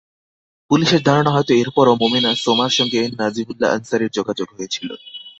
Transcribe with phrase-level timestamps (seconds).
[0.71, 4.89] পুলিশের ধারণা, হয়তো এরপরও মোমেনা সোমার সঙ্গে নজিবুল্লাহ আনসারীর যোগাযোগ হয়েছিল।